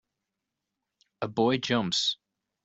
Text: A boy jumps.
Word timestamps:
A 1.21 1.27
boy 1.27 1.57
jumps. 1.59 2.17